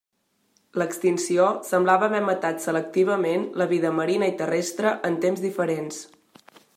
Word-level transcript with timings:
L'extinció 0.81 1.49
semblava 1.67 2.07
haver 2.07 2.21
matat 2.29 2.65
selectivament 2.65 3.45
la 3.63 3.69
vida 3.75 3.95
marina 4.01 4.31
i 4.31 4.35
terrestre 4.43 4.95
en 5.11 5.21
temps 5.27 5.45
diferents. 5.49 6.05